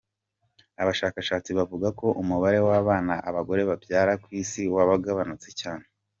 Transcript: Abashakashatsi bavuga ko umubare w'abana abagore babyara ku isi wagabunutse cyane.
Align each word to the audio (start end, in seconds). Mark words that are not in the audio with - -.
Abashakashatsi 0.81 1.49
bavuga 1.57 1.87
ko 1.99 2.07
umubare 2.21 2.59
w'abana 2.67 3.13
abagore 3.29 3.61
babyara 3.69 4.13
ku 4.23 4.27
isi 4.41 4.61
wagabunutse 4.75 5.49
cyane. 5.61 5.85